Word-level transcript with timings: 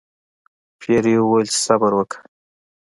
پیري 0.79 1.13
وویل 1.19 1.47
چې 1.53 1.59
صبر 1.65 1.91
وکړه. 1.95 2.21